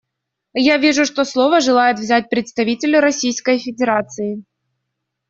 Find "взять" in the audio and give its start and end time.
1.99-2.27